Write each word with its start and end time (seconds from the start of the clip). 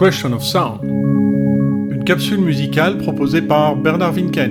Question 0.00 0.32
of 0.32 0.42
Sound, 0.42 0.80
une 0.82 2.04
capsule 2.06 2.40
musicale 2.40 2.96
proposée 2.96 3.42
par 3.42 3.76
Bernard 3.76 4.14
Winken. 4.14 4.50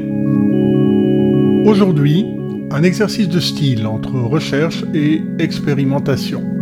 Aujourd'hui, 1.66 2.24
un 2.70 2.84
exercice 2.84 3.28
de 3.28 3.40
style 3.40 3.88
entre 3.88 4.12
recherche 4.12 4.84
et 4.94 5.24
expérimentation. 5.40 6.59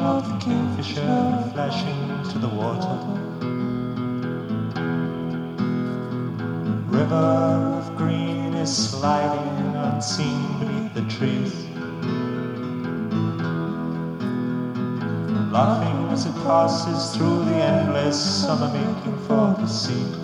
of 0.00 0.28
the 0.28 0.38
kingfisher 0.44 1.50
flashing 1.52 2.30
to 2.30 2.38
the 2.38 2.48
water. 2.48 2.98
River 6.88 7.14
of 7.14 7.96
green 7.96 8.54
is 8.54 8.90
sliding 8.90 9.76
unseen 9.76 10.58
beneath 10.58 10.94
the 10.94 11.02
trees. 11.16 11.66
Laughing 15.50 16.08
as 16.12 16.26
it 16.26 16.34
passes 16.44 17.16
through 17.16 17.44
the 17.44 17.54
endless 17.54 18.42
summer 18.42 18.72
making 18.72 19.18
for 19.26 19.54
the 19.60 19.66
sea. 19.66 20.21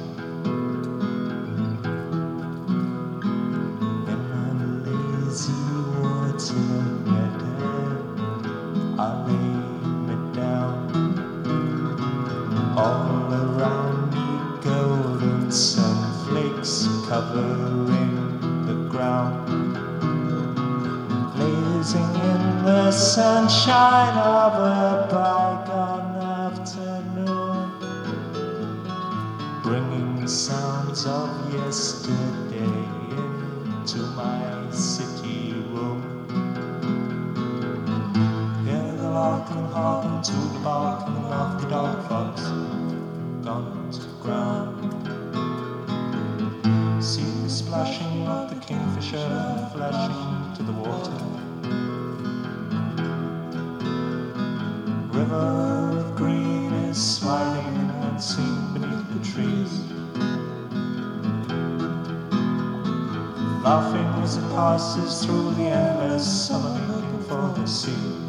through 65.28 65.50
the 65.56 65.64
endless 65.64 66.46
summer 66.46 66.70
looking 66.86 67.22
for 67.25 67.52
the 67.54 67.66
sea. 67.66 68.27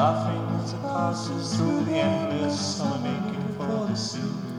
Laughing 0.00 0.58
as 0.58 0.72
it 0.72 0.80
passes 0.80 1.56
through 1.58 1.84
the 1.84 1.92
endless 1.92 2.58
summer 2.78 3.20
making 3.20 3.52
for 3.52 3.86
the 3.86 3.94
sea. 3.94 4.49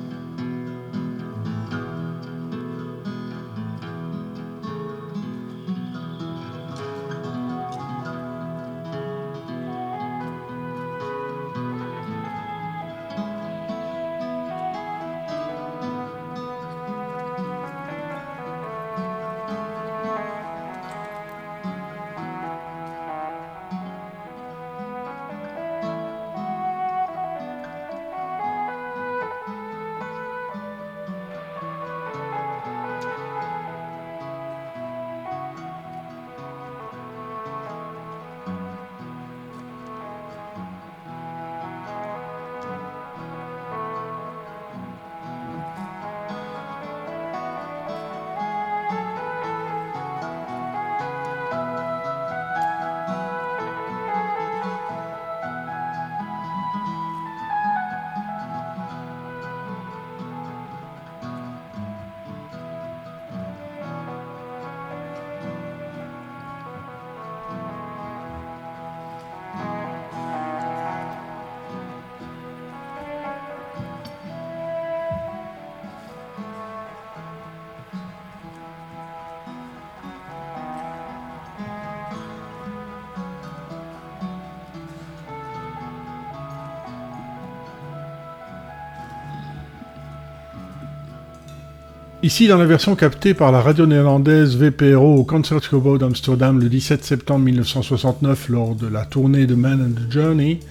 Ici, 92.32 92.48
dans 92.48 92.58
la 92.58 92.66
version 92.66 92.96
captée 92.96 93.34
par 93.34 93.52
la 93.52 93.60
radio 93.60 93.86
néerlandaise 93.86 94.56
VPRO 94.56 95.18
au 95.18 95.26
Concertgebouw 95.26 95.98
d'Amsterdam 95.98 96.62
le 96.62 96.70
17 96.70 97.04
septembre 97.04 97.44
1969 97.44 98.48
lors 98.48 98.74
de 98.74 98.88
la 98.88 99.04
tournée 99.04 99.46
de 99.46 99.54
Man 99.54 99.82
and 99.82 100.00
the 100.00 100.10
Journey, 100.10 100.62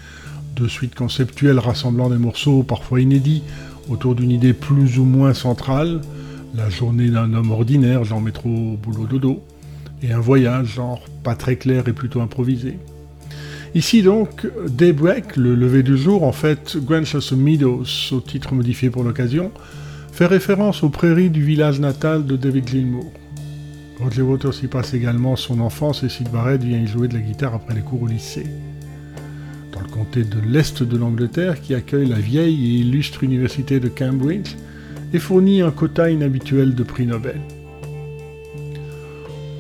deux 0.57 0.69
suites 0.69 0.95
conceptuelles 0.95 1.59
rassemblant 1.59 2.09
des 2.09 2.17
morceaux 2.17 2.62
parfois 2.62 3.02
inédits 3.02 3.43
autour 3.90 4.14
d'une 4.14 4.31
idée 4.31 4.55
plus 4.55 4.99
ou 4.99 5.05
moins 5.05 5.35
centrale, 5.35 6.00
la 6.55 6.71
journée 6.71 7.11
d'un 7.11 7.35
homme 7.35 7.50
ordinaire, 7.50 8.05
genre 8.05 8.23
métro, 8.23 8.79
boulot, 8.83 9.05
dodo, 9.05 9.43
et 10.02 10.12
un 10.12 10.21
voyage, 10.21 10.76
genre 10.76 11.05
pas 11.23 11.35
très 11.35 11.57
clair 11.57 11.87
et 11.88 11.93
plutôt 11.93 12.23
improvisé. 12.23 12.79
Ici 13.75 14.00
donc, 14.00 14.49
Daybreak, 14.67 15.37
le 15.37 15.55
lever 15.55 15.83
du 15.83 15.99
jour, 15.99 16.23
en 16.23 16.33
fait 16.33 16.79
Grandchester 16.79 17.37
Meadows, 17.37 17.85
au 18.12 18.21
titre 18.21 18.55
modifié 18.55 18.88
pour 18.88 19.05
l'occasion, 19.05 19.52
fait 20.12 20.26
référence 20.26 20.83
aux 20.83 20.90
prairies 20.90 21.31
du 21.31 21.43
village 21.43 21.81
natal 21.81 22.26
de 22.26 22.37
David 22.37 22.69
Gilmour. 22.69 23.11
Roger 24.00 24.23
Waters 24.23 24.62
y 24.62 24.67
passe 24.67 24.95
également 24.95 25.37
son 25.37 25.61
enfance 25.61 26.02
et 26.02 26.09
Sid 26.09 26.31
Barrett 26.31 26.62
vient 26.62 26.79
y 26.79 26.87
jouer 26.87 27.09
de 27.09 27.14
la 27.14 27.21
guitare 27.21 27.55
après 27.55 27.75
les 27.75 27.83
cours 27.83 28.02
au 28.02 28.07
lycée. 28.07 28.47
Dans 29.73 29.81
le 29.81 29.88
comté 29.88 30.25
de 30.25 30.40
l'Est 30.40 30.83
de 30.83 30.97
l'Angleterre, 30.97 31.61
qui 31.61 31.75
accueille 31.75 32.09
la 32.09 32.19
vieille 32.19 32.76
et 32.76 32.81
illustre 32.81 33.25
université 33.25 33.79
de 33.79 33.88
Cambridge, 33.88 34.57
et 35.12 35.19
fournit 35.19 35.61
un 35.61 35.71
quota 35.71 36.11
inhabituel 36.11 36.75
de 36.75 36.83
prix 36.83 37.07
Nobel. 37.07 37.40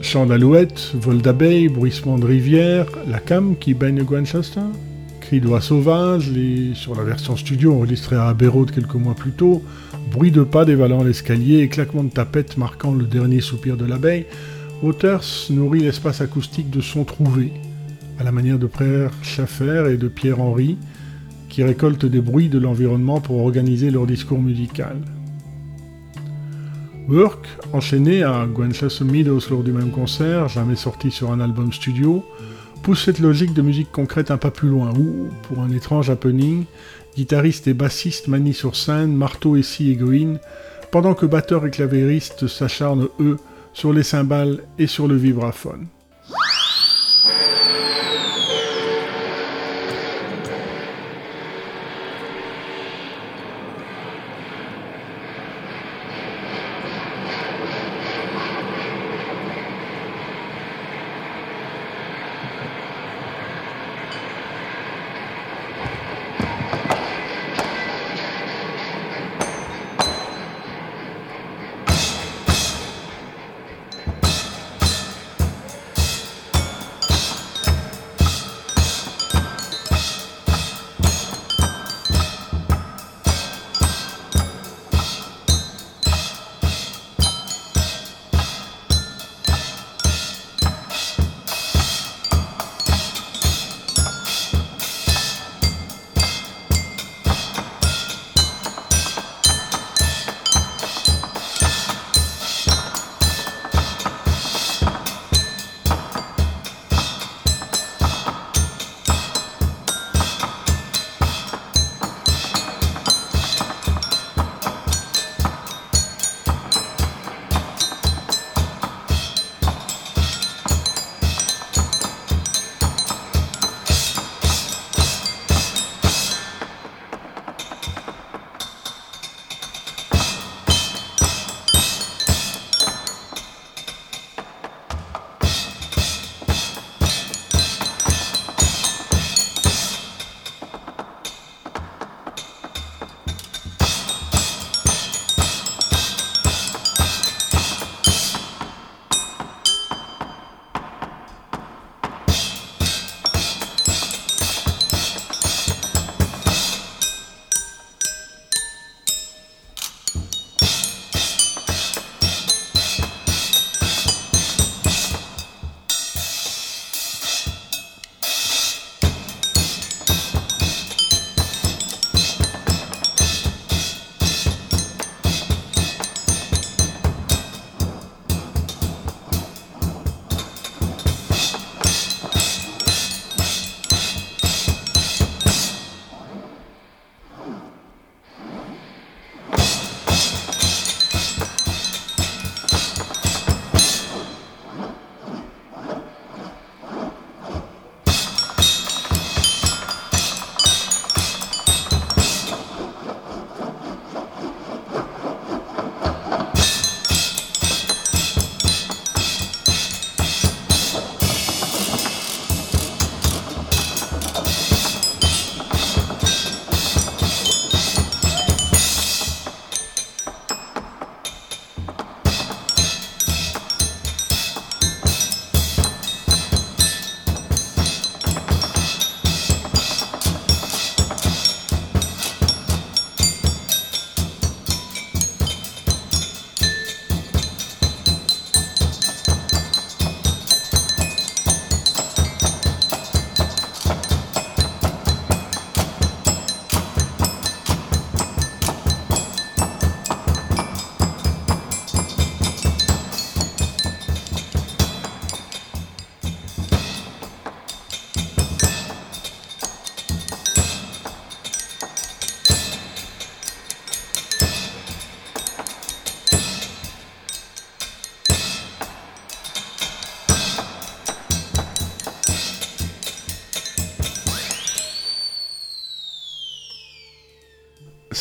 Chant 0.00 0.26
d'alouette, 0.26 0.92
vol 0.94 1.20
d'abeilles, 1.20 1.68
bruissement 1.68 2.18
de 2.18 2.24
rivière, 2.24 2.86
la 3.08 3.18
cam 3.18 3.56
qui 3.58 3.74
baigne 3.74 4.02
Grantchester, 4.02 4.60
les... 5.30 6.74
sur 6.74 6.94
la 6.94 7.04
version 7.04 7.36
studio 7.36 7.74
enregistrée 7.74 8.16
à 8.16 8.28
Abbey 8.28 8.48
quelques 8.72 8.94
mois 8.94 9.14
plus 9.14 9.32
tôt, 9.32 9.62
bruit 10.10 10.30
de 10.30 10.42
pas 10.42 10.64
dévalant 10.64 11.04
l'escalier 11.04 11.58
et 11.58 11.68
claquement 11.68 12.04
de 12.04 12.10
tapette 12.10 12.56
marquant 12.56 12.92
le 12.92 13.04
dernier 13.04 13.40
soupir 13.40 13.76
de 13.76 13.84
l'abeille, 13.84 14.26
Waters 14.82 15.48
nourrit 15.50 15.80
l'espace 15.80 16.20
acoustique 16.20 16.70
de 16.70 16.80
sons 16.80 17.04
trouvés, 17.04 17.52
à 18.18 18.24
la 18.24 18.32
manière 18.32 18.58
de 18.58 18.66
Pierre 18.66 19.12
Schaffer 19.22 19.92
et 19.92 19.96
de 19.96 20.08
Pierre 20.08 20.40
Henry, 20.40 20.78
qui 21.48 21.62
récoltent 21.62 22.06
des 22.06 22.20
bruits 22.20 22.48
de 22.48 22.58
l'environnement 22.58 23.20
pour 23.20 23.44
organiser 23.44 23.90
leur 23.90 24.06
discours 24.06 24.40
musical. 24.40 24.96
Work, 27.08 27.46
enchaîné 27.72 28.22
à 28.22 28.46
Gwenchester 28.46 29.04
Meadows 29.04 29.40
lors 29.50 29.62
du 29.62 29.72
même 29.72 29.90
concert, 29.90 30.48
jamais 30.48 30.76
sorti 30.76 31.10
sur 31.10 31.32
un 31.32 31.40
album 31.40 31.72
studio, 31.72 32.24
pousse 32.82 33.04
cette 33.04 33.18
logique 33.18 33.54
de 33.54 33.62
musique 33.62 33.92
concrète 33.92 34.30
un 34.30 34.38
pas 34.38 34.50
plus 34.50 34.68
loin, 34.68 34.92
où, 34.98 35.28
pour 35.42 35.60
un 35.60 35.70
étrange 35.70 36.10
happening, 36.10 36.64
guitaristes 37.16 37.66
et 37.66 37.74
bassistes 37.74 38.28
manient 38.28 38.52
sur 38.52 38.76
scène 38.76 39.14
marteau 39.14 39.56
et 39.56 39.62
scie 39.62 39.90
égoïne, 39.90 40.38
pendant 40.90 41.14
que 41.14 41.26
batteurs 41.26 41.66
et 41.66 41.70
clavéristes 41.70 42.46
s'acharnent, 42.46 43.08
eux, 43.20 43.36
sur 43.72 43.92
les 43.92 44.02
cymbales 44.02 44.60
et 44.78 44.86
sur 44.86 45.06
le 45.06 45.16
vibraphone. 45.16 45.86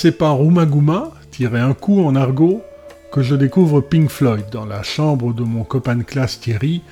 C'est 0.02 0.14
par 0.14 0.42
Umaguma, 0.42 1.12
tiré 1.30 1.60
un 1.60 1.74
coup 1.74 2.06
en 2.06 2.16
argot, 2.16 2.64
que 3.12 3.22
je 3.22 3.36
découvre 3.36 3.82
Pink 3.82 4.10
Floyd 4.10 4.46
dans 4.50 4.66
la 4.66 4.82
chambre 4.82 5.34
de 5.34 5.44
mon 5.44 5.66
copain 5.66 5.98
de 5.98 6.04
classe 6.04 6.40
Thierry, 6.40 6.84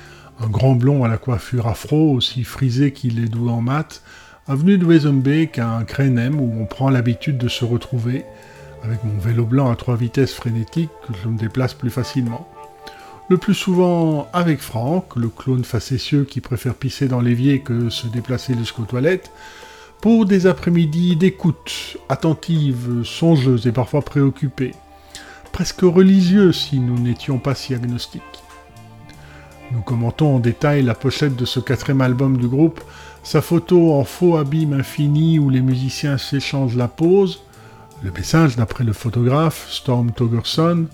un 0.42 0.48
grand 0.48 0.76
blond 0.76 1.06
à 1.06 1.08
la 1.08 1.16
coiffure 1.16 1.68
afro, 1.68 2.12
aussi 2.12 2.44
frisé 2.44 2.92
qu'il 2.92 3.24
est 3.24 3.30
doux 3.30 3.48
en 3.48 3.62
maths, 3.62 4.02
avenue 4.46 4.78
de 4.78 4.86
Wezenbeek 4.86 5.58
à 5.58 5.70
un 5.70 5.86
Krenem 5.86 6.38
où 6.38 6.54
on 6.62 6.66
prend 6.66 6.90
l'habitude 6.90 7.38
de 7.38 7.48
se 7.48 7.64
retrouver, 7.64 8.26
avec 8.84 9.02
mon 9.06 9.18
vélo 9.20 9.46
blanc 9.46 9.72
à 9.72 9.78
trois 9.78 9.96
vitesses 9.96 10.34
frénétiques 10.34 10.92
que 11.08 11.14
je 11.24 11.30
me 11.30 11.38
déplace 11.38 11.74
plus 11.74 11.90
facilement. 11.90 12.46
Le 13.30 13.38
plus 13.38 13.54
souvent 13.56 14.28
avec 14.34 14.60
Franck, 14.60 15.16
le 15.16 15.30
clone 15.30 15.64
facétieux 15.64 16.26
qui 16.26 16.42
préfère 16.42 16.74
pisser 16.74 17.08
dans 17.08 17.22
l'évier 17.22 17.62
que 17.62 17.90
se 17.90 18.08
déplacer 18.08 18.54
jusqu'aux 18.58 18.84
toilettes, 18.84 19.32
pour 20.02 20.26
des 20.26 20.48
après-midi 20.48 21.16
d'écoute, 21.16 21.98
attentive, 22.10 23.04
songeuse 23.04 23.68
et 23.68 23.72
parfois 23.72 24.02
préoccupée, 24.02 24.74
presque 25.52 25.82
religieuse 25.82 26.56
si 26.56 26.80
nous 26.80 27.00
n'étions 27.00 27.40
pas 27.40 27.56
si 27.56 27.74
agnostiques. 27.74 28.22
Nous 29.72 29.82
commentons 29.82 30.36
en 30.36 30.40
détail 30.40 30.84
la 30.84 30.96
pochette 30.96 31.36
de 31.36 31.46
ce 31.46 31.60
quatrième 31.60 32.02
album 32.02 32.38
du 32.38 32.48
groupe, 32.48 32.82
sa 33.24 33.42
photo 33.42 33.94
en 33.94 34.06
faux 34.06 34.38
abîme 34.38 34.74
infini 34.74 35.40
où 35.40 35.50
les 35.50 35.62
musiciens 35.62 36.18
s'échangent 36.18 36.78
la 36.78 36.88
pose, 36.88 37.44
le 38.04 38.12
message 38.12 38.56
d'après 38.56 38.84
le 38.84 38.94
photographe 38.94 39.68
Storm 39.70 40.12
Togerson, 40.12 40.86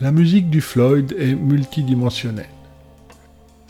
la 0.00 0.12
musique 0.12 0.50
du 0.50 0.60
Floyd 0.60 1.14
est 1.18 1.34
multidimensionnelle. 1.34 2.48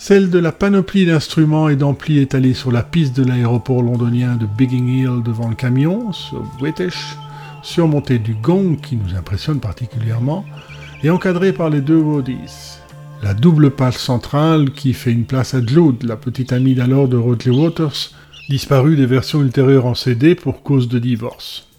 Celle 0.03 0.31
de 0.31 0.39
la 0.39 0.51
panoplie 0.51 1.05
d'instruments 1.05 1.69
et 1.69 1.77
d'amplis 1.77 2.21
étalés 2.21 2.55
sur 2.55 2.73
la 2.73 2.83
piste 2.83 3.15
de 3.15 3.23
l'aéroport 3.23 3.83
londonien 3.83 4.37
de 4.37 4.47
Bigging 4.47 4.89
Hill 4.89 5.23
devant 5.23 5.47
le 5.47 5.55
camion, 5.55 6.11
sur 6.11 6.43
British, 6.59 7.19
surmontée 7.63 8.19
du 8.19 8.33
gong 8.33 8.79
qui 8.81 8.97
nous 8.97 9.15
impressionne 9.15 9.61
particulièrement, 9.61 10.47
et 11.03 11.11
encadrée 11.11 11.53
par 11.53 11.69
les 11.69 11.83
deux 11.83 11.99
Woodies 11.99 12.79
la 13.23 13.35
double 13.35 13.73
page 13.73 13.99
centrale 13.99 14.71
qui 14.71 14.95
fait 14.95 15.13
une 15.13 15.27
place 15.27 15.53
à 15.53 15.61
Jude, 15.61 16.05
la 16.05 16.17
petite 16.17 16.55
amie 16.55 16.75
d'alors 16.75 17.07
de 17.07 17.19
Roger 17.19 17.51
Waters, 17.51 18.13
disparue 18.49 18.97
des 18.97 19.05
versions 19.05 19.43
ultérieures 19.43 19.85
en 19.85 19.95
CD 19.95 20.35
pour 20.35 20.63
cause 20.63 20.89
de 20.89 20.99
divorce. 20.99 21.70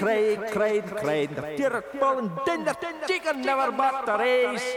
kreeg, 0.00 0.50
kreeg, 0.50 0.84
kreeg, 0.94 1.30
tirkpollen, 1.56 2.32
dinder, 2.44 2.76
tikker, 3.06 3.36
never 3.36 3.72
but 3.72 4.04
the 4.06 4.16
race. 4.16 4.76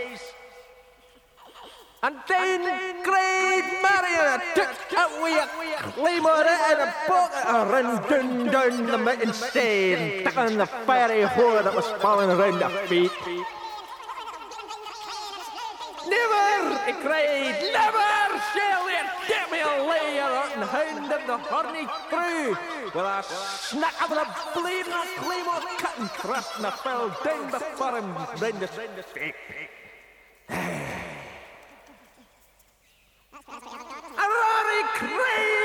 En 2.03 2.13
dan 2.25 2.61
kreeg 3.01 3.65
Marion 3.81 4.41
tuk 4.53 4.69
uit 4.95 5.13
weer, 5.23 5.47
claimer 5.95 6.45
en 6.45 6.81
een 6.81 6.93
pot, 7.07 7.31
en 7.47 7.69
ran 7.69 8.01
dun 8.07 8.49
dun 8.49 8.85
de 8.85 8.97
mitten 8.97 9.33
stain, 9.33 10.23
taking 10.23 10.57
de 10.57 10.67
fiery 10.85 11.27
whore 11.27 11.63
dat 11.63 11.73
was 11.73 11.91
falling 11.99 12.31
around 12.31 12.59
de 12.59 12.69
feet. 12.87 13.11
Never, 16.07 16.77
he 16.85 16.93
cried, 17.03 17.71
never! 17.71 18.12
Hound 20.65 21.11
of 21.11 21.27
the 21.27 21.37
horny 21.37 21.87
crew. 22.09 22.55
With 22.85 22.95
a 22.95 23.23
snack 23.23 24.01
of 24.03 24.09
the 24.09 24.25
blade 24.59 24.85
and 24.85 24.93
a 24.93 25.05
claymore 25.17 25.61
cut 25.77 25.97
and 25.99 26.09
thrust 26.11 26.57
and 26.57 26.65
I 26.65 26.71
fell 26.71 27.09
down 27.23 27.51
before 27.51 27.97
him 27.97 28.13
round 28.15 28.61
the 28.61 28.67
stake. 28.67 29.35
A 34.15 34.25
roaring 34.35 34.89
cry! 34.93 35.63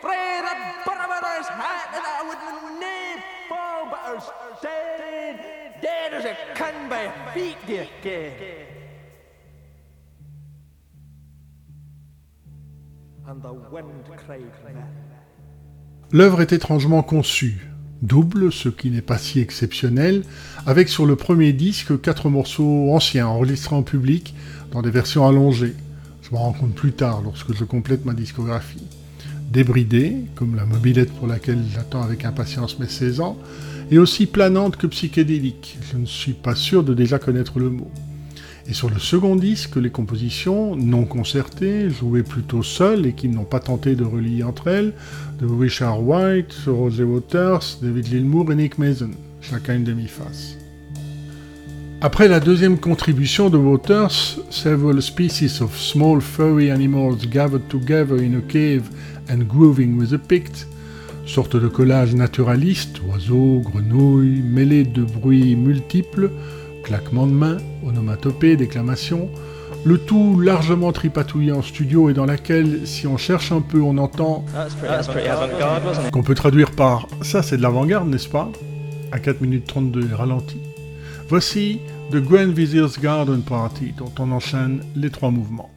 Pray 0.00 0.40
the 0.42 0.54
barber's 0.84 1.48
hat 1.48 1.88
and 1.94 2.04
I 2.04 2.20
would 2.28 2.80
name 2.80 3.20
fall, 3.48 3.86
but 3.90 4.00
I 4.04 4.12
dead, 4.62 5.80
dead 5.80 6.14
as 6.14 6.24
a 6.24 6.36
can 6.54 6.88
by 6.88 7.12
feet, 7.32 7.56
dear 7.66 7.88
kid. 8.02 8.81
L'œuvre 16.12 16.40
est 16.40 16.52
étrangement 16.52 17.02
conçue, 17.02 17.68
double, 18.02 18.52
ce 18.52 18.68
qui 18.68 18.90
n'est 18.90 19.00
pas 19.00 19.18
si 19.18 19.40
exceptionnel, 19.40 20.24
avec 20.66 20.88
sur 20.88 21.06
le 21.06 21.16
premier 21.16 21.52
disque 21.52 22.00
quatre 22.00 22.28
morceaux 22.28 22.92
anciens 22.92 23.26
enregistrés 23.26 23.76
en 23.76 23.82
public 23.82 24.34
dans 24.72 24.82
des 24.82 24.90
versions 24.90 25.26
allongées. 25.26 25.74
Je 26.22 26.30
m'en 26.32 26.40
rends 26.40 26.52
compte 26.52 26.74
plus 26.74 26.92
tard 26.92 27.22
lorsque 27.22 27.54
je 27.54 27.64
complète 27.64 28.04
ma 28.04 28.14
discographie. 28.14 28.86
Débridée, 29.50 30.16
comme 30.34 30.56
la 30.56 30.64
mobilette 30.64 31.12
pour 31.12 31.26
laquelle 31.26 31.62
j'attends 31.72 32.02
avec 32.02 32.24
impatience 32.24 32.78
mes 32.78 32.88
16 32.88 33.20
ans, 33.20 33.38
et 33.90 33.98
aussi 33.98 34.26
planante 34.26 34.76
que 34.76 34.86
psychédélique. 34.86 35.78
Je 35.92 35.98
ne 35.98 36.06
suis 36.06 36.32
pas 36.32 36.54
sûr 36.54 36.82
de 36.82 36.94
déjà 36.94 37.18
connaître 37.18 37.58
le 37.58 37.70
mot. 37.70 37.90
Et 38.68 38.74
sur 38.74 38.90
le 38.90 38.98
second 38.98 39.36
disque, 39.36 39.76
les 39.76 39.90
compositions 39.90 40.76
non 40.76 41.04
concertées, 41.04 41.90
jouées 41.90 42.22
plutôt 42.22 42.62
seules 42.62 43.06
et 43.06 43.12
qui 43.12 43.28
n'ont 43.28 43.44
pas 43.44 43.60
tenté 43.60 43.96
de 43.96 44.04
relier 44.04 44.44
entre 44.44 44.68
elles, 44.68 44.92
de 45.40 45.46
Richard 45.46 46.02
White, 46.02 46.54
Roger 46.66 47.04
Waters, 47.04 47.78
David 47.82 48.08
Lilmour 48.08 48.52
et 48.52 48.54
Nick 48.54 48.78
Mason, 48.78 49.10
chacun 49.40 49.76
une 49.76 49.84
demi-face. 49.84 50.56
Après 52.00 52.26
la 52.28 52.40
deuxième 52.40 52.78
contribution 52.78 53.48
de 53.48 53.56
Waters, 53.56 54.38
Several 54.50 55.00
species 55.00 55.60
of 55.60 55.76
small 55.76 56.20
furry 56.20 56.70
animals 56.70 57.26
gathered 57.30 57.68
together 57.68 58.16
in 58.16 58.34
a 58.34 58.40
cave 58.40 58.88
and 59.30 59.44
grooving 59.48 59.96
with 59.96 60.12
a 60.12 60.18
pict, 60.18 60.66
sorte 61.26 61.56
de 61.56 61.68
collage 61.68 62.14
naturaliste, 62.14 63.00
oiseaux, 63.08 63.60
grenouilles, 63.60 64.42
mêlés 64.42 64.84
de 64.84 65.02
bruits 65.02 65.56
multiples, 65.56 66.30
claquements 66.82 67.26
de 67.26 67.32
mains, 67.32 67.58
onomatopées, 67.86 68.56
déclamations, 68.56 69.28
le 69.84 69.98
tout 69.98 70.38
largement 70.38 70.92
tripatouillé 70.92 71.52
en 71.52 71.62
studio 71.62 72.08
et 72.08 72.14
dans 72.14 72.26
laquelle, 72.26 72.86
si 72.86 73.06
on 73.06 73.16
cherche 73.16 73.50
un 73.50 73.60
peu, 73.60 73.80
on 73.80 73.98
entend 73.98 74.44
qu'on 76.12 76.22
peut 76.22 76.34
traduire 76.34 76.70
par 76.70 77.08
ça 77.22 77.42
c'est 77.42 77.56
de 77.56 77.62
l'avant-garde, 77.62 78.08
n'est-ce 78.08 78.28
pas? 78.28 78.50
À 79.10 79.18
4 79.18 79.40
minutes 79.40 79.66
32 79.66 80.10
ralenti. 80.14 80.58
Voici 81.28 81.80
The 82.10 82.16
Grand 82.16 82.52
Vizier's 82.52 83.00
Garden 83.00 83.42
Party 83.42 83.92
dont 83.96 84.12
on 84.18 84.30
enchaîne 84.32 84.82
les 84.94 85.10
trois 85.10 85.30
mouvements. 85.30 85.71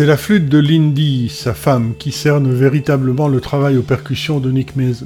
C'est 0.00 0.06
la 0.06 0.16
flûte 0.16 0.48
de 0.48 0.56
Lindy, 0.56 1.28
sa 1.28 1.52
femme, 1.52 1.92
qui 1.98 2.10
cerne 2.10 2.50
véritablement 2.50 3.28
le 3.28 3.38
travail 3.38 3.76
aux 3.76 3.82
percussions 3.82 4.40
de 4.40 4.50
Nick 4.50 4.74
Mason. 4.74 5.04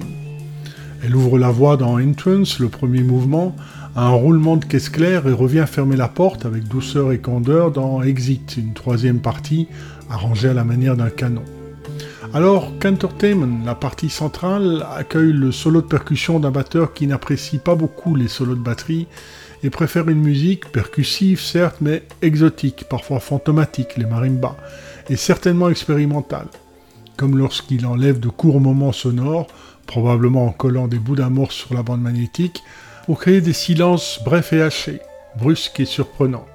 Elle 1.03 1.17
ouvre 1.17 1.37
la 1.37 1.51
voie 1.51 1.77
dans 1.77 2.01
Entrance, 2.01 2.61
le 2.61 2.69
premier 2.69 3.03
mouvement, 3.03 3.57
à 3.97 4.07
un 4.07 4.11
roulement 4.11 4.57
de 4.57 4.65
caisse 4.65 4.91
claire 4.91 5.27
et 5.27 5.33
revient 5.33 5.65
fermer 5.67 5.97
la 5.97 6.07
porte 6.07 6.47
avec 6.47 6.69
douceur 6.69 7.11
et 7.11 7.19
candeur 7.19 7.73
dans 7.73 8.03
Exit, 8.03 8.57
une 8.57 8.73
troisième 8.73 9.19
partie 9.19 9.67
arrangée 10.09 10.51
à 10.51 10.55
la 10.55 10.63
manière 10.63 10.97
d'un 10.97 11.11
canon. 11.11 11.43
Alors, 12.33 12.71
Cantertainment, 12.79 13.65
la 13.67 13.75
partie 13.75 14.11
centrale, 14.11 14.87
accueille 14.97 15.33
le 15.33 15.51
solo 15.51 15.81
de 15.81 15.89
percussion 15.89 16.39
d'un 16.39 16.53
batteur 16.53 16.95
qui 16.95 17.09
n'apprécie 17.09 17.59
pas 17.59 17.75
beaucoup 17.75 18.15
les 18.15 18.29
solos 18.29 18.55
de 18.55 18.61
batterie 18.61 19.09
et 19.65 19.71
préfère 19.71 20.09
une 20.11 20.21
musique 20.21 20.71
percussive 20.71 21.41
certes, 21.41 21.79
mais 21.81 22.03
exotique, 22.21 22.85
parfois 22.89 23.19
fantomatique, 23.19 23.97
les 23.97 24.05
marimbas, 24.05 24.57
et 25.09 25.17
certainement 25.17 25.71
expérimentale, 25.71 26.49
comme 27.17 27.39
lorsqu'il 27.39 27.87
enlève 27.87 28.21
de 28.21 28.29
courts 28.29 28.61
moments 28.61 28.93
sonores, 28.93 29.47
probablement 29.87 30.45
en 30.47 30.53
collant 30.53 30.87
des 30.87 30.99
bouts 30.99 31.17
d'amorce 31.17 31.55
sur 31.55 31.73
la 31.73 31.83
bande 31.83 32.03
magnétique, 32.03 32.63
pour 33.07 33.19
créer 33.19 33.41
des 33.41 33.55
silences 33.55 34.21
brefs 34.23 34.53
et 34.53 34.63
hachés, 34.63 35.01
brusques 35.39 35.81
et 35.81 35.87
surprenants. 35.87 36.47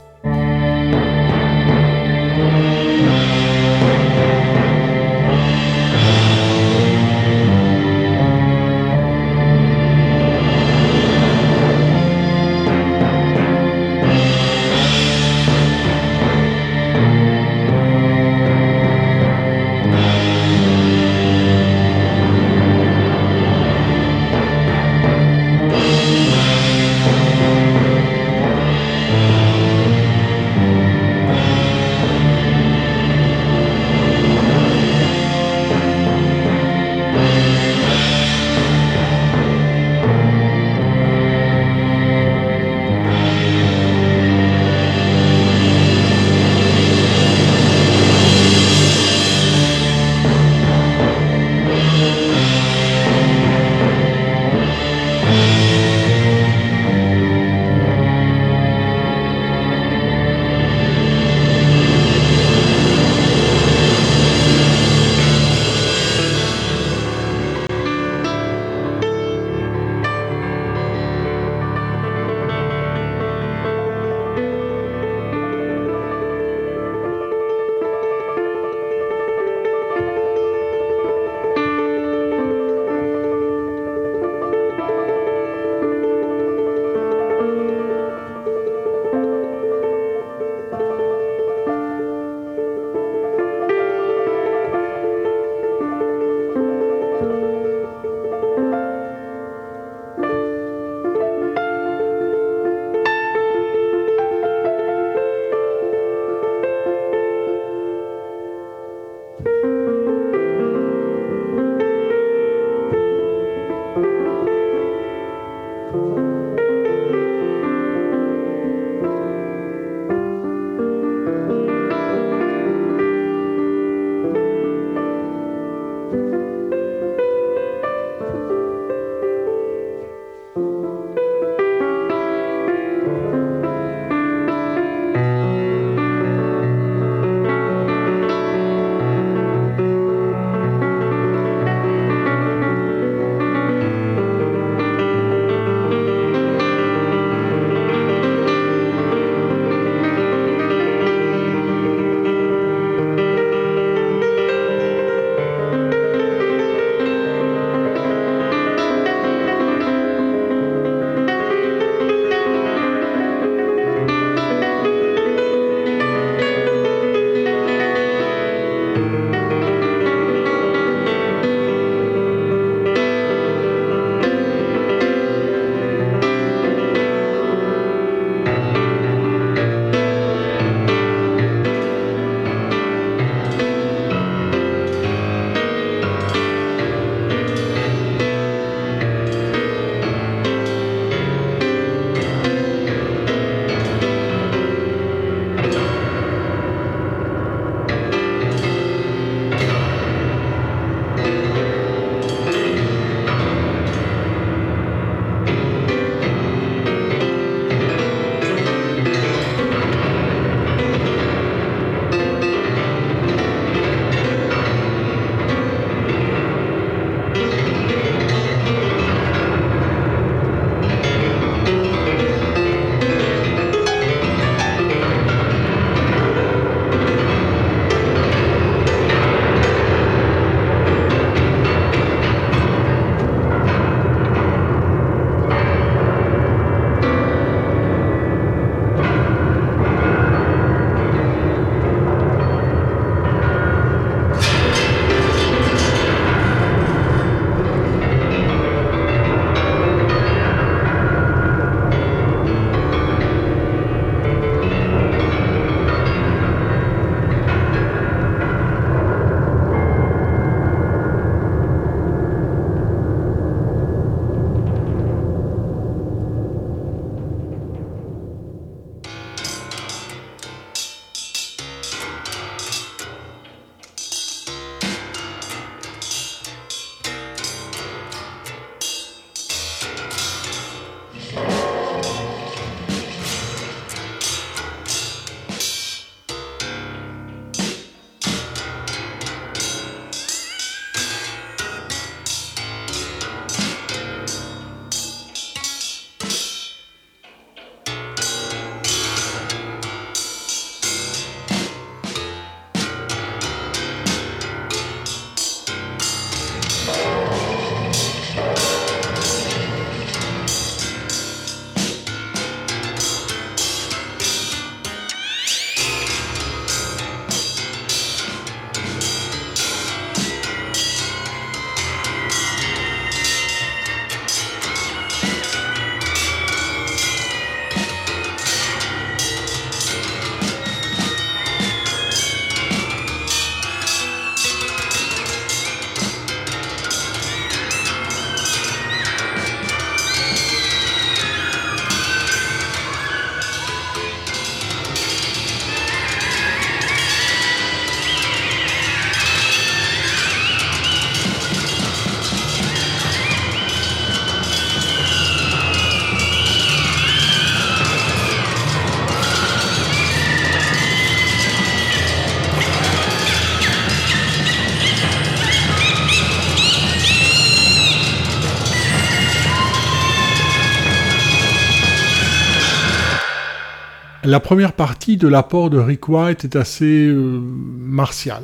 La 374.30 374.40
première 374.40 374.74
partie 374.74 375.18
de 375.18 375.28
l'apport 375.28 375.72
de 375.72 375.80
Rick 375.80 376.08
White 376.08 376.44
est 376.44 376.56
assez 376.56 377.08
euh, 377.08 377.42
martiale. 377.42 378.44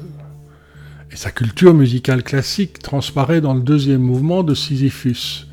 Et 1.11 1.15
sa 1.15 1.29
culture 1.29 1.75
musicale 1.75 2.23
classique 2.23 2.79
transparaît 2.79 3.39
dans 3.39 3.53
le 3.53 3.61
deuxième 3.61 4.01
mouvement 4.01 4.41
de 4.41 4.55
Sisyphus, 4.55 5.45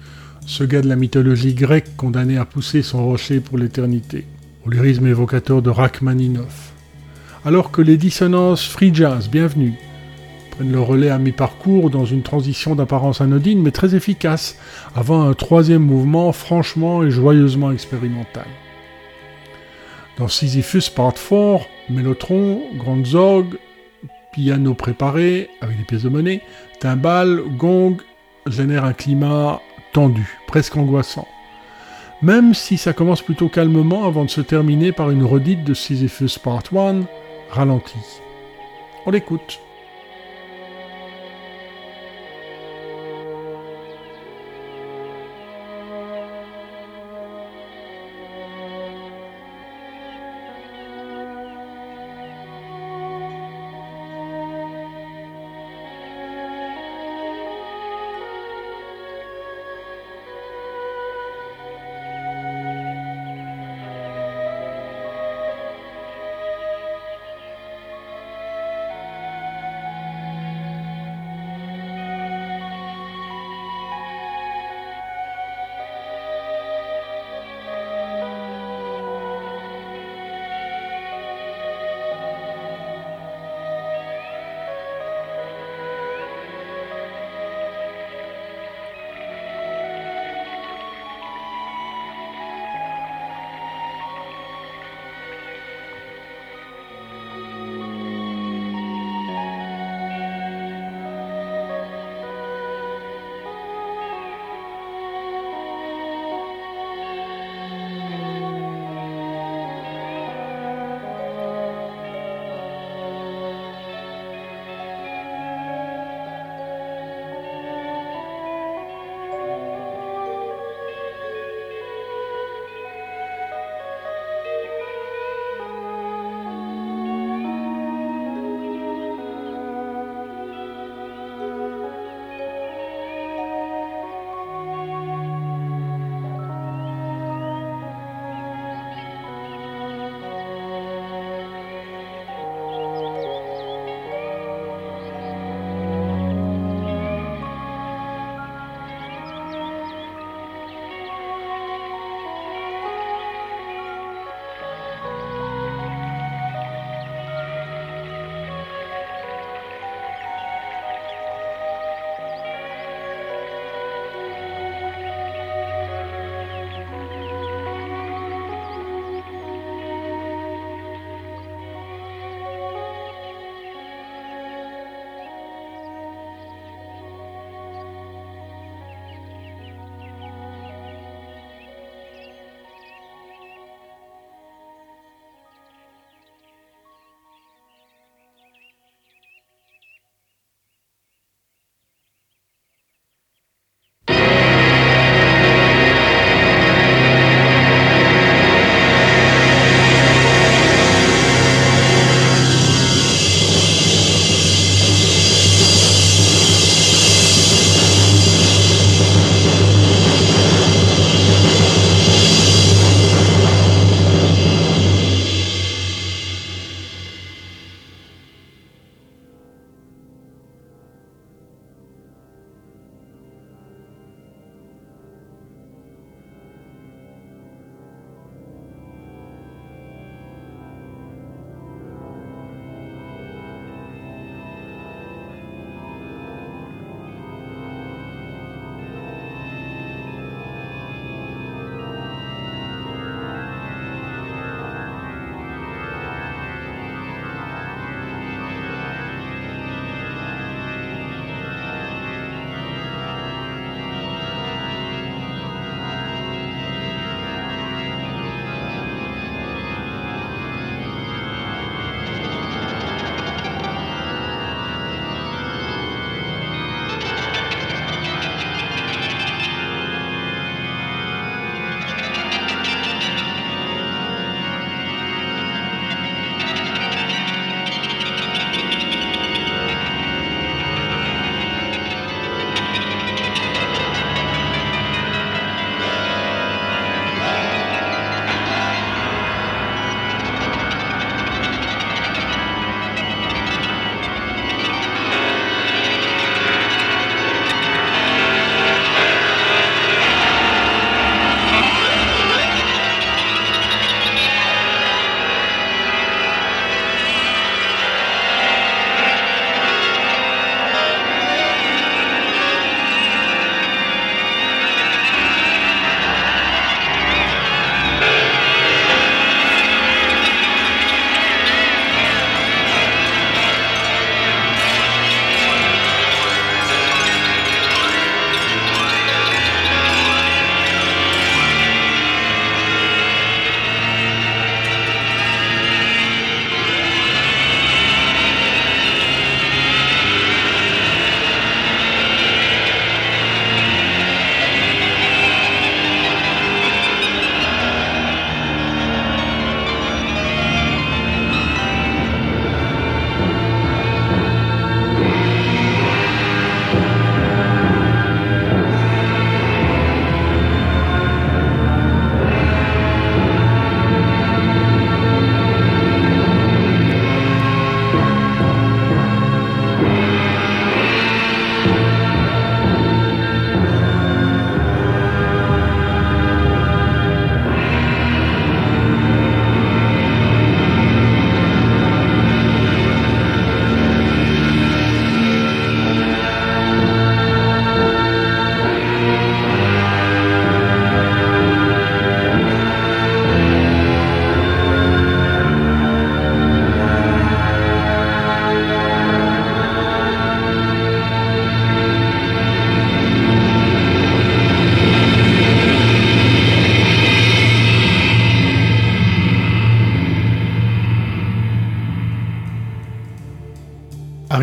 ce 0.46 0.64
gars 0.64 0.80
de 0.80 0.88
la 0.88 0.96
mythologie 0.96 1.52
grecque 1.52 1.98
condamné 1.98 2.38
à 2.38 2.46
pousser 2.46 2.80
son 2.80 3.04
rocher 3.04 3.40
pour 3.40 3.58
l'éternité, 3.58 4.24
au 4.64 4.70
lyrisme 4.70 5.06
évocateur 5.06 5.60
de 5.60 5.68
Rachmaninoff. 5.68 6.72
Alors 7.44 7.70
que 7.70 7.82
les 7.82 7.98
dissonances 7.98 8.66
free 8.66 8.94
jazz, 8.94 9.28
bienvenue, 9.28 9.74
prennent 10.52 10.72
le 10.72 10.80
relais 10.80 11.10
à 11.10 11.18
mi-parcours 11.18 11.90
dans 11.90 12.06
une 12.06 12.22
transition 12.22 12.74
d'apparence 12.74 13.20
anodine 13.20 13.60
mais 13.60 13.70
très 13.70 13.94
efficace, 13.94 14.56
avant 14.94 15.28
un 15.28 15.34
troisième 15.34 15.84
mouvement 15.84 16.32
franchement 16.32 17.04
et 17.04 17.10
joyeusement 17.10 17.70
expérimental. 17.70 18.46
Dans 20.18 20.28
Sisyphus 20.28 20.90
Part 20.94 21.14
4, 21.14 21.66
Mélotron, 21.88 22.62
Grande 22.76 23.14
orgue, 23.14 23.58
piano 24.32 24.74
préparé 24.74 25.48
avec 25.60 25.78
des 25.78 25.84
pièces 25.84 26.02
de 26.02 26.10
monnaie, 26.10 26.42
timbales, 26.80 27.42
gong 27.56 27.96
génèrent 28.46 28.84
un 28.84 28.92
climat 28.92 29.60
tendu, 29.92 30.38
presque 30.46 30.76
angoissant. 30.76 31.26
Même 32.20 32.54
si 32.54 32.76
ça 32.76 32.92
commence 32.92 33.22
plutôt 33.22 33.48
calmement 33.48 34.06
avant 34.06 34.24
de 34.24 34.30
se 34.30 34.40
terminer 34.40 34.92
par 34.92 35.10
une 35.10 35.24
redite 35.24 35.64
de 35.64 35.74
Sisyphus 35.74 36.38
Part 36.42 36.62
1 36.76 37.00
ralentie. 37.50 38.20
On 39.06 39.10
l'écoute. 39.10 39.60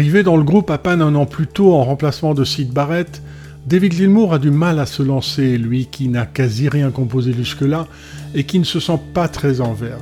Arrivé 0.09 0.23
dans 0.23 0.37
le 0.37 0.43
groupe 0.43 0.71
à 0.71 0.79
peine 0.79 1.03
un 1.03 1.13
an 1.13 1.27
plus 1.27 1.45
tôt 1.45 1.75
en 1.75 1.83
remplacement 1.83 2.33
de 2.33 2.43
Sid 2.43 2.71
Barrett, 2.73 3.21
David 3.67 3.93
Gilmour 3.93 4.33
a 4.33 4.39
du 4.39 4.49
mal 4.49 4.79
à 4.79 4.87
se 4.87 5.03
lancer, 5.03 5.55
lui 5.59 5.85
qui 5.85 6.07
n'a 6.07 6.25
quasi 6.25 6.67
rien 6.67 6.89
composé 6.89 7.31
jusque-là 7.31 7.85
et 8.33 8.43
qui 8.43 8.57
ne 8.57 8.63
se 8.63 8.79
sent 8.79 8.99
pas 9.13 9.27
très 9.27 9.61
en 9.61 9.73
verve. 9.73 10.01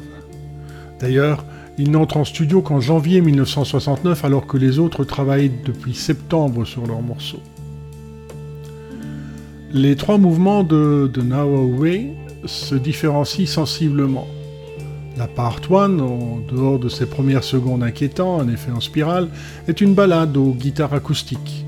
D'ailleurs, 1.02 1.44
il 1.78 1.92
n'entre 1.92 2.16
en 2.16 2.24
studio 2.24 2.62
qu'en 2.62 2.80
janvier 2.80 3.20
1969 3.20 4.24
alors 4.24 4.48
que 4.48 4.56
les 4.56 4.80
autres 4.80 5.04
travaillent 5.04 5.52
depuis 5.66 5.94
septembre 5.94 6.64
sur 6.64 6.88
leurs 6.88 7.02
morceaux. 7.02 7.44
Les 9.74 9.98
trois 9.98 10.18
mouvements 10.18 10.64
de 10.64 11.12
The 11.14 11.18
Now 11.18 11.54
Away 11.54 12.14
se 12.46 12.76
différencient 12.76 13.46
sensiblement. 13.46 14.26
La 15.18 15.26
part 15.26 15.62
1, 15.68 15.98
en 15.98 16.42
dehors 16.48 16.78
de 16.78 16.90
ses 16.90 17.08
premières 17.08 17.44
secondes 17.44 17.82
inquiétantes, 17.82 18.40
un 18.40 18.50
effet 18.50 18.72
en 18.72 18.80
spirale, 18.80 19.30
est 19.68 19.82
une 19.82 19.96
ballade 19.96 20.38
aux 20.38 20.54
guitares 20.54 20.94
acoustiques. 20.94 21.66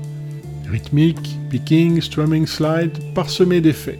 Rythmique, 0.70 1.36
picking, 1.50 2.00
strumming 2.00 2.46
slide, 2.46 2.92
parsemée 3.12 3.60
d'effets. 3.60 3.98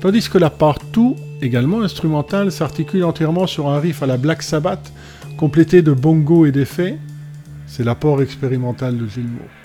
Tandis 0.00 0.28
que 0.28 0.38
la 0.38 0.50
part 0.50 0.80
2, 0.92 1.00
également 1.40 1.82
instrumentale, 1.82 2.50
s'articule 2.50 3.04
entièrement 3.04 3.46
sur 3.46 3.68
un 3.68 3.78
riff 3.78 4.02
à 4.02 4.06
la 4.06 4.16
Black 4.16 4.42
Sabbath, 4.42 4.92
complété 5.36 5.80
de 5.80 5.92
bongos 5.92 6.46
et 6.46 6.52
d'effets. 6.52 6.98
C'est 7.68 7.84
l'apport 7.84 8.22
expérimental 8.22 8.98
de 8.98 9.06
Gilmour. 9.06 9.63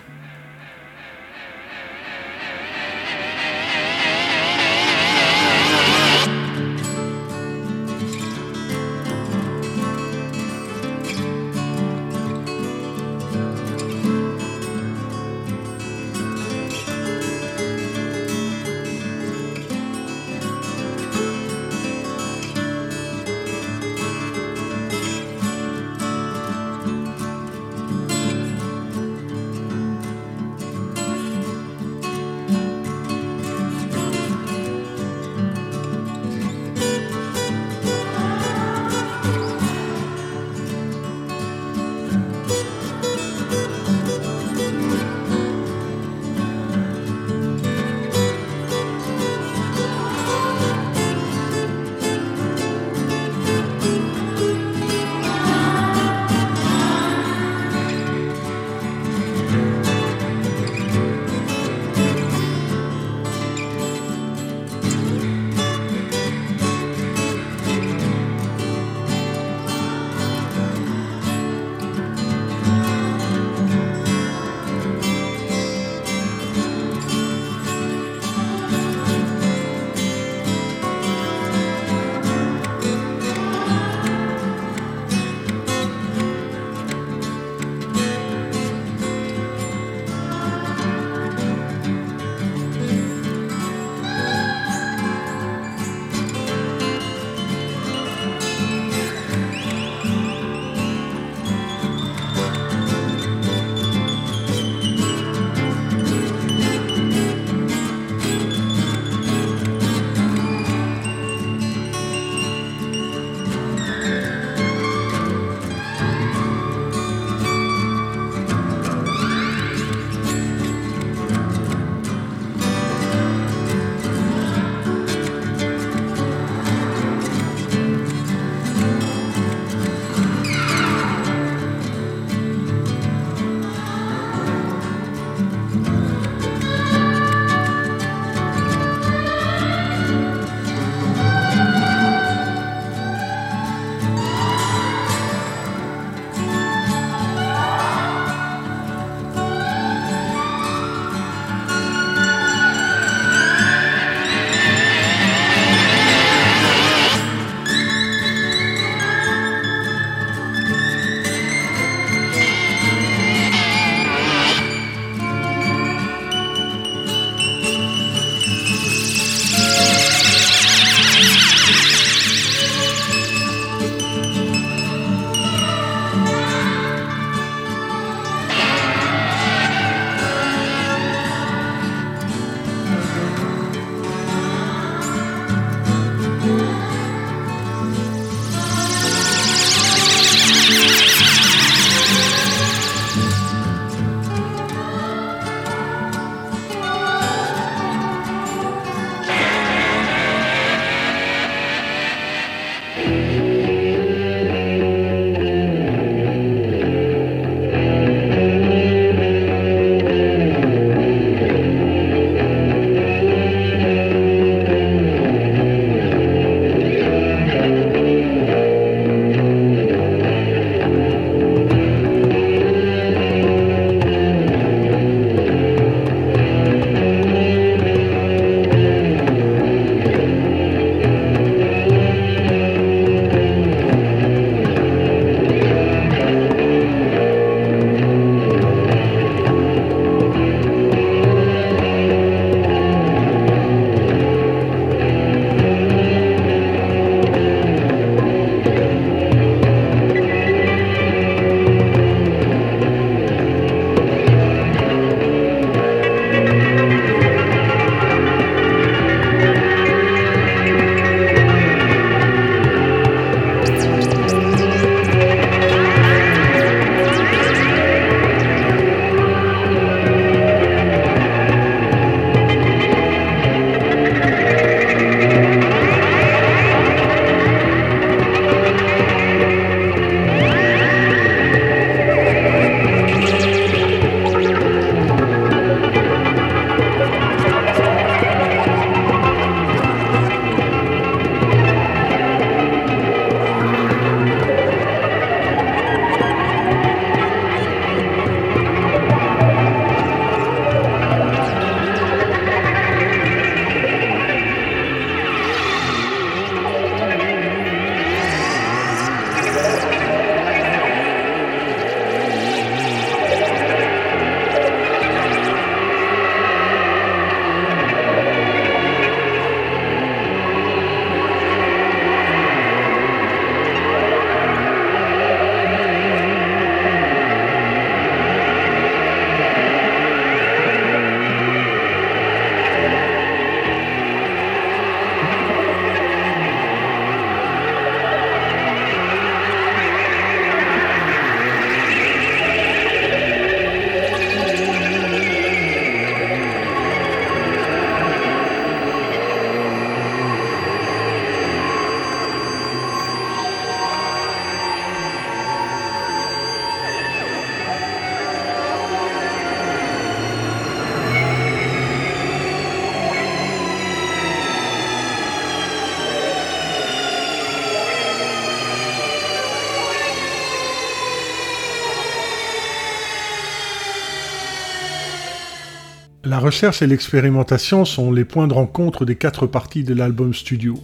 La 376.29 376.37
recherche 376.37 376.83
et 376.83 376.85
l'expérimentation 376.85 377.85
sont 377.85 378.11
les 378.11 378.23
points 378.23 378.47
de 378.47 378.53
rencontre 378.53 379.03
des 379.03 379.15
quatre 379.15 379.47
parties 379.47 379.83
de 379.83 379.95
l'album 379.95 380.31
studio. 380.31 380.75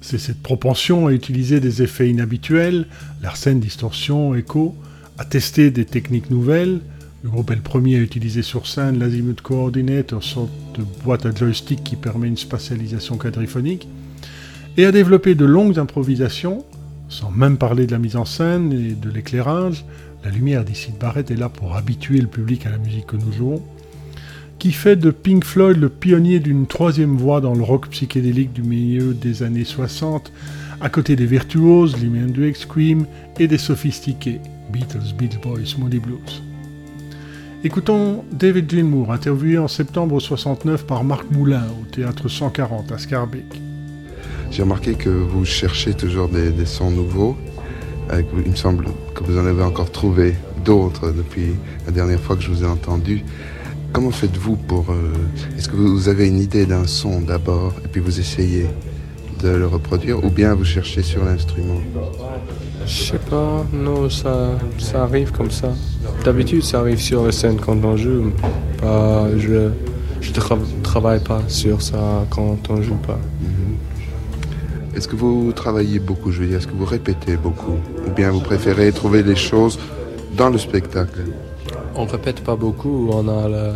C'est 0.00 0.18
cette 0.18 0.42
propension 0.42 1.06
à 1.06 1.12
utiliser 1.12 1.60
des 1.60 1.84
effets 1.84 2.10
inhabituels, 2.10 2.88
l'arsène, 3.22 3.60
distorsion, 3.60 4.34
écho, 4.34 4.74
à 5.18 5.24
tester 5.24 5.70
des 5.70 5.84
techniques 5.84 6.30
nouvelles. 6.30 6.80
Le 7.22 7.30
groupe 7.30 7.52
est 7.52 7.54
le 7.54 7.62
premier 7.62 7.94
à 7.94 8.00
utiliser 8.00 8.42
sur 8.42 8.66
scène 8.66 8.98
l'Azimuth 8.98 9.40
Coordinator, 9.40 10.20
sorte 10.24 10.50
de 10.76 10.82
boîte 11.04 11.24
à 11.24 11.32
joystick 11.32 11.84
qui 11.84 11.94
permet 11.94 12.26
une 12.26 12.36
spatialisation 12.36 13.18
quadriphonique, 13.18 13.86
et 14.76 14.84
à 14.84 14.90
développer 14.90 15.36
de 15.36 15.44
longues 15.44 15.78
improvisations, 15.78 16.64
sans 17.08 17.30
même 17.30 17.56
parler 17.56 17.86
de 17.86 17.92
la 17.92 17.98
mise 18.00 18.16
en 18.16 18.24
scène 18.24 18.72
et 18.72 18.94
de 18.94 19.10
l'éclairage. 19.10 19.84
La 20.24 20.32
lumière 20.32 20.64
d'ici 20.64 20.90
de 20.90 20.98
Barrett 20.98 21.30
est 21.30 21.36
là 21.36 21.48
pour 21.48 21.76
habituer 21.76 22.20
le 22.20 22.26
public 22.26 22.66
à 22.66 22.70
la 22.70 22.78
musique 22.78 23.06
que 23.06 23.16
nous 23.16 23.32
jouons 23.32 23.62
qui 24.58 24.72
fait 24.72 24.96
de 24.96 25.10
Pink 25.10 25.44
Floyd 25.44 25.76
le 25.76 25.88
pionnier 25.88 26.40
d'une 26.40 26.66
troisième 26.66 27.16
voie 27.16 27.40
dans 27.40 27.54
le 27.54 27.62
rock 27.62 27.88
psychédélique 27.90 28.52
du 28.52 28.62
milieu 28.62 29.14
des 29.14 29.42
années 29.42 29.64
60, 29.64 30.32
à 30.80 30.88
côté 30.88 31.16
des 31.16 31.26
virtuoses, 31.26 31.96
Jimi 31.96 32.22
Hendrix, 32.22 32.54
Scream, 32.54 33.06
et 33.38 33.46
des 33.46 33.58
sophistiqués, 33.58 34.40
Beatles, 34.72 35.14
Beatles 35.16 35.38
Boys, 35.42 35.76
Moody 35.78 36.00
Blues. 36.00 36.42
Écoutons 37.64 38.24
David 38.32 38.70
Gilmour, 38.70 39.12
interviewé 39.12 39.58
en 39.58 39.68
septembre 39.68 40.20
69 40.20 40.86
par 40.86 41.04
Marc 41.04 41.30
Moulin 41.30 41.64
au 41.80 41.84
théâtre 41.86 42.28
140 42.28 42.92
à 42.92 42.98
Scarbeck. 42.98 43.60
J'ai 44.50 44.62
remarqué 44.62 44.94
que 44.94 45.08
vous 45.08 45.44
cherchez 45.44 45.94
toujours 45.94 46.28
des, 46.28 46.50
des 46.50 46.66
sons 46.66 46.90
nouveaux. 46.90 47.36
Euh, 48.12 48.22
il 48.44 48.52
me 48.52 48.56
semble 48.56 48.86
que 49.14 49.22
vous 49.24 49.38
en 49.38 49.46
avez 49.46 49.62
encore 49.62 49.90
trouvé 49.90 50.34
d'autres 50.64 51.12
depuis 51.12 51.54
la 51.86 51.92
dernière 51.92 52.20
fois 52.20 52.36
que 52.36 52.42
je 52.42 52.50
vous 52.50 52.64
ai 52.64 52.66
entendu. 52.66 53.24
Comment 53.92 54.10
faites-vous 54.10 54.56
pour... 54.56 54.86
Euh, 54.90 55.12
Est-ce 55.56 55.68
que 55.68 55.76
vous 55.76 56.08
avez 56.08 56.28
une 56.28 56.38
idée 56.40 56.66
d'un 56.66 56.86
son 56.86 57.20
d'abord 57.20 57.74
et 57.84 57.88
puis 57.88 58.00
vous 58.00 58.20
essayez 58.20 58.66
de 59.42 59.48
le 59.48 59.66
reproduire 59.66 60.22
ou 60.24 60.30
bien 60.30 60.54
vous 60.54 60.64
cherchez 60.64 61.02
sur 61.02 61.24
l'instrument? 61.24 61.80
Je 62.86 63.02
sais 63.04 63.18
pas, 63.18 63.64
non, 63.72 64.08
ça, 64.10 64.50
ça 64.78 65.02
arrive 65.04 65.32
comme 65.32 65.50
ça. 65.50 65.72
D'habitude, 66.24 66.62
ça 66.62 66.80
arrive 66.80 67.00
sur 67.00 67.24
la 67.26 67.32
scène 67.32 67.56
quand 67.58 67.82
on 67.84 67.96
joue. 67.96 68.30
Pas, 68.80 69.26
je 69.36 69.70
je 70.20 70.32
tra- 70.32 70.58
travaille 70.82 71.20
pas 71.22 71.40
sur 71.48 71.80
ça 71.80 72.26
quand 72.30 72.58
on 72.70 72.82
joue 72.82 72.96
pas. 72.96 73.18
Est-ce 74.94 75.06
que 75.06 75.14
vous 75.16 75.52
travaillez 75.52 76.00
beaucoup, 76.00 76.32
je 76.32 76.40
veux 76.40 76.46
dire, 76.48 76.58
est-ce 76.58 76.66
que 76.66 76.74
vous 76.76 76.84
répétez 76.84 77.36
beaucoup 77.36 77.76
Ou 78.06 78.10
bien 78.10 78.30
vous 78.32 78.40
préférez 78.40 78.90
trouver 78.90 79.22
les 79.22 79.36
choses 79.36 79.78
dans 80.36 80.50
le 80.50 80.58
spectacle? 80.58 81.20
On 82.00 82.04
répète 82.04 82.44
pas 82.44 82.54
beaucoup, 82.54 83.10
on 83.12 83.26
a 83.26 83.48
le, 83.48 83.72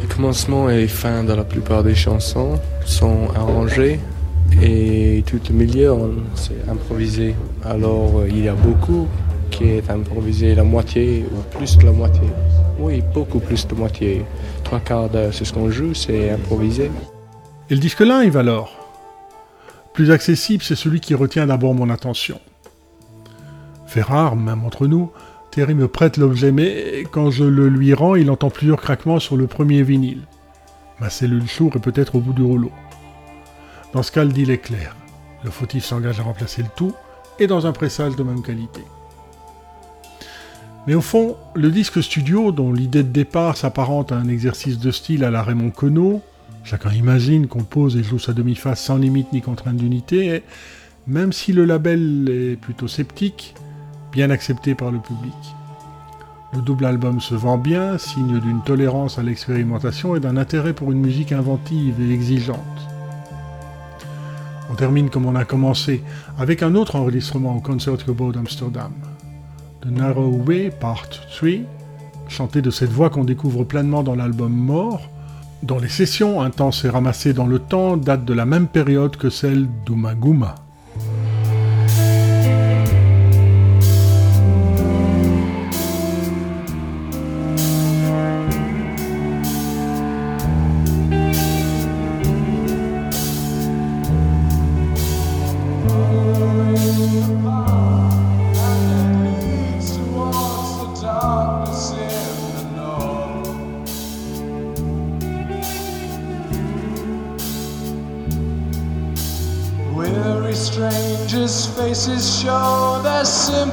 les 0.00 0.06
commencements 0.06 0.70
et 0.70 0.86
fins 0.86 1.24
de 1.24 1.32
la 1.32 1.42
plupart 1.42 1.82
des 1.82 1.96
chansons 1.96 2.60
sont 2.86 3.28
arrangés 3.34 3.98
et 4.62 5.24
tout 5.26 5.40
le 5.48 5.54
milieu 5.54 5.92
c'est 6.36 6.68
improvisé. 6.70 7.34
Alors 7.64 8.20
euh, 8.20 8.28
il 8.28 8.44
y 8.44 8.48
a 8.48 8.54
beaucoup 8.54 9.08
qui 9.50 9.64
est 9.64 9.90
improvisé, 9.90 10.54
la 10.54 10.62
moitié 10.62 11.26
ou 11.32 11.58
plus 11.58 11.74
que 11.76 11.86
la 11.86 11.90
moitié. 11.90 12.28
Oui, 12.78 13.02
beaucoup 13.12 13.40
plus 13.40 13.66
de 13.66 13.74
moitié. 13.74 14.24
Trois 14.62 14.78
quarts 14.78 15.10
de 15.10 15.32
ce 15.32 15.52
qu'on 15.52 15.70
joue, 15.70 15.92
c'est 15.92 16.30
improvisé. 16.30 16.92
Et 17.68 17.74
le 17.74 17.80
disque 17.80 18.00
live 18.00 18.36
alors? 18.36 18.70
Plus 19.92 20.12
accessible, 20.12 20.62
c'est 20.62 20.76
celui 20.76 21.00
qui 21.00 21.16
retient 21.16 21.46
d'abord 21.48 21.74
mon 21.74 21.90
attention. 21.90 22.38
Fait 23.88 24.02
rare, 24.02 24.36
même 24.36 24.64
entre 24.64 24.86
nous, 24.86 25.10
Terry 25.50 25.74
me 25.74 25.88
prête 25.88 26.18
l'objet, 26.18 26.52
mais 26.52 27.04
quand 27.10 27.30
je 27.30 27.44
le 27.44 27.68
lui 27.68 27.94
rends, 27.94 28.14
il 28.14 28.30
entend 28.30 28.50
plusieurs 28.50 28.80
craquements 28.80 29.18
sur 29.18 29.36
le 29.36 29.46
premier 29.46 29.82
vinyle. 29.82 30.22
Ma 31.00 31.10
cellule 31.10 31.48
sourde 31.48 31.76
est 31.76 31.80
peut-être 31.80 32.16
au 32.16 32.20
bout 32.20 32.32
du 32.32 32.42
rouleau. 32.42 32.72
Dans 33.92 34.02
ce 34.02 34.12
cas, 34.12 34.24
le 34.24 34.32
deal 34.32 34.50
est 34.50 34.58
clair. 34.58 34.94
Le 35.44 35.50
fautif 35.50 35.84
s'engage 35.84 36.20
à 36.20 36.22
remplacer 36.22 36.62
le 36.62 36.68
tout, 36.76 36.92
et 37.38 37.46
dans 37.46 37.66
un 37.66 37.72
pressage 37.72 38.16
de 38.16 38.22
même 38.22 38.42
qualité. 38.42 38.82
Mais 40.86 40.94
au 40.94 41.00
fond, 41.00 41.36
le 41.54 41.70
disque 41.70 42.02
studio, 42.02 42.52
dont 42.52 42.72
l'idée 42.72 43.02
de 43.02 43.08
départ 43.08 43.56
s'apparente 43.56 44.12
à 44.12 44.16
un 44.16 44.28
exercice 44.28 44.78
de 44.78 44.90
style 44.90 45.24
à 45.24 45.30
la 45.30 45.42
Raymond 45.42 45.70
Queneau, 45.70 46.22
chacun 46.64 46.92
imagine, 46.92 47.46
compose 47.46 47.96
et 47.96 48.02
joue 48.02 48.18
sa 48.18 48.32
demi-face 48.32 48.82
sans 48.82 48.96
limite 48.96 49.32
ni 49.32 49.40
contrainte 49.40 49.76
d'unité, 49.76 50.26
et 50.34 50.42
même 51.06 51.32
si 51.32 51.52
le 51.52 51.64
label 51.64 52.28
est 52.28 52.56
plutôt 52.56 52.88
sceptique, 52.88 53.54
bien 54.12 54.30
accepté 54.30 54.74
par 54.74 54.90
le 54.90 54.98
public. 54.98 55.34
Le 56.54 56.62
double 56.62 56.86
album 56.86 57.20
se 57.20 57.34
vend 57.34 57.58
bien, 57.58 57.98
signe 57.98 58.40
d'une 58.40 58.62
tolérance 58.62 59.18
à 59.18 59.22
l'expérimentation 59.22 60.16
et 60.16 60.20
d'un 60.20 60.38
intérêt 60.38 60.72
pour 60.72 60.90
une 60.92 61.00
musique 61.00 61.32
inventive 61.32 62.00
et 62.00 62.12
exigeante. 62.12 62.58
On 64.70 64.74
termine 64.74 65.10
comme 65.10 65.26
on 65.26 65.34
a 65.34 65.44
commencé, 65.44 66.02
avec 66.38 66.62
un 66.62 66.74
autre 66.74 66.96
enregistrement 66.96 67.56
au 67.56 67.60
Concertgebouw 67.60 68.32
d'Amsterdam. 68.32 68.92
The 69.82 69.86
Narrow 69.86 70.42
Way, 70.46 70.70
Part 70.70 71.08
3, 71.10 71.50
chanté 72.28 72.62
de 72.62 72.70
cette 72.70 72.90
voix 72.90 73.10
qu'on 73.10 73.24
découvre 73.24 73.64
pleinement 73.64 74.02
dans 74.02 74.14
l'album 74.14 74.52
Mort, 74.52 75.08
dont 75.62 75.78
les 75.78 75.88
sessions 75.88 76.40
intenses 76.40 76.84
et 76.84 76.90
ramassées 76.90 77.32
dans 77.32 77.46
le 77.46 77.58
temps 77.58 77.96
datent 77.96 78.24
de 78.24 78.34
la 78.34 78.46
même 78.46 78.68
période 78.68 79.16
que 79.16 79.30
celle 79.30 79.68
d'Umaguma. 79.84 80.54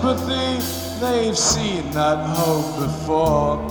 Sympathy. 0.05 0.99
They've 0.99 1.37
seen 1.37 1.91
that 1.91 2.17
hope 2.37 2.79
before. 2.79 3.64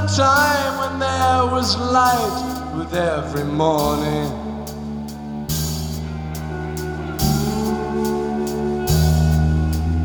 The 0.00 0.06
time 0.16 0.78
when 0.78 0.98
there 0.98 1.44
was 1.52 1.76
light 1.76 2.74
with 2.74 2.94
every 2.94 3.44
morning. 3.44 4.30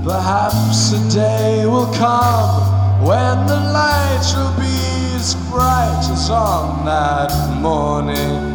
Perhaps 0.04 0.92
a 0.92 1.10
day 1.14 1.66
will 1.66 1.92
come 1.94 3.06
when 3.08 3.48
the 3.48 3.60
light 3.72 4.34
will 4.36 4.56
be 4.60 5.16
as 5.16 5.34
bright 5.50 6.08
as 6.12 6.30
on 6.30 6.86
that 6.86 7.32
morning. 7.62 8.55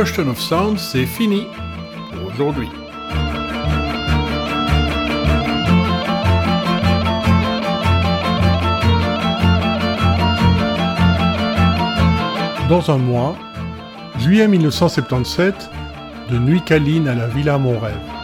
Question 0.00 0.30
of 0.30 0.40
Sound, 0.40 0.78
c'est 0.78 1.04
fini 1.04 1.46
pour 2.10 2.32
aujourd'hui. 2.32 2.70
Dans 12.66 12.90
un 12.90 12.96
mois, 12.96 13.36
juillet 14.18 14.48
1977, 14.48 15.70
de 16.30 16.38
Nuit 16.38 16.62
Caline 16.62 17.06
à 17.06 17.14
la 17.14 17.26
Villa 17.26 17.58
Mon 17.58 17.78
Rêve. 17.78 18.19